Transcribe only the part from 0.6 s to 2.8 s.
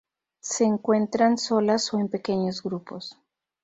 encuentran solas o en pequeños